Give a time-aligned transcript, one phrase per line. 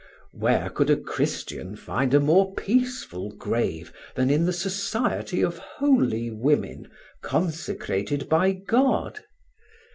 [0.33, 6.31] Where could a Christian find a more peaceful grave than in the society of holy
[6.31, 6.89] women,
[7.21, 9.19] consecrated by God?